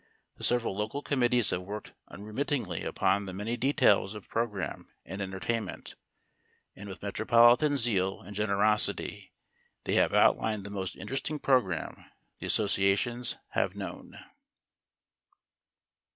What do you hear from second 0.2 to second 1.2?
The several local